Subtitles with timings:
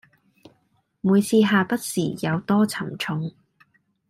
[1.01, 3.31] 每次下筆時有多沉重